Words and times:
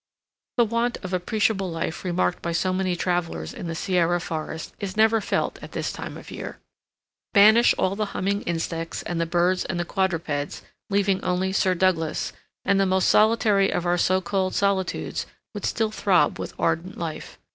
The 0.57 0.65
want 0.65 0.97
of 1.03 1.13
appreciable 1.13 1.69
life 1.69 2.03
remarked 2.03 2.41
by 2.41 2.53
so 2.53 2.73
many 2.73 2.95
travelers 2.95 3.53
in 3.53 3.67
the 3.67 3.75
Sierra 3.75 4.19
forests 4.19 4.73
is 4.79 4.97
never 4.97 5.21
felt 5.21 5.59
at 5.61 5.73
this 5.73 5.91
time 5.93 6.17
of 6.17 6.31
year. 6.31 6.57
Banish 7.35 7.75
all 7.77 7.95
the 7.95 8.07
humming 8.17 8.41
insects 8.41 9.03
and 9.03 9.21
the 9.21 9.27
birds 9.27 9.63
and 9.63 9.87
quadrupeds, 9.87 10.63
leaving 10.89 11.23
only 11.23 11.53
Sir 11.53 11.75
Douglas, 11.75 12.33
and 12.65 12.79
the 12.79 12.87
most 12.87 13.09
solitary 13.09 13.71
of 13.71 13.85
our 13.85 13.99
so 13.99 14.21
called 14.21 14.55
solitudes 14.55 15.27
would 15.53 15.65
still 15.67 15.91
throb 15.91 16.39
with 16.39 16.55
ardent 16.57 16.97
life. 16.97 17.37